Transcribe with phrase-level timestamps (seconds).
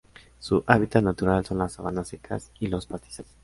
[0.39, 3.31] Su hábitat natural son las sabanas secas y los pastizales.